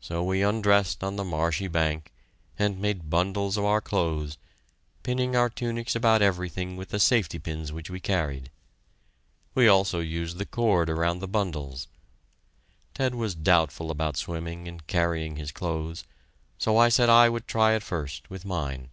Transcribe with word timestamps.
So 0.00 0.24
we 0.24 0.42
undressed 0.42 1.04
on 1.04 1.14
the 1.14 1.22
marshy 1.22 1.68
bank 1.68 2.12
and 2.58 2.80
made 2.80 3.08
bundles 3.08 3.56
of 3.56 3.64
our 3.64 3.80
clothes, 3.80 4.36
pinning 5.04 5.36
our 5.36 5.48
tunics 5.48 5.94
about 5.94 6.20
everything 6.20 6.76
with 6.76 6.88
the 6.88 6.98
safety 6.98 7.38
pins 7.38 7.70
which 7.70 7.88
we 7.88 8.00
carried. 8.00 8.50
We 9.54 9.68
also 9.68 10.00
used 10.00 10.38
the 10.38 10.46
cord 10.46 10.90
around 10.90 11.20
the 11.20 11.28
bundles. 11.28 11.86
Ted 12.92 13.14
was 13.14 13.36
doubtful 13.36 13.92
about 13.92 14.16
swimming 14.16 14.66
and 14.66 14.84
carrying 14.88 15.36
his 15.36 15.52
clothes, 15.52 16.02
so 16.58 16.76
I 16.76 16.88
said 16.88 17.08
I 17.08 17.28
would 17.28 17.46
try 17.46 17.74
it 17.74 17.84
first, 17.84 18.28
with 18.30 18.44
mine. 18.44 18.90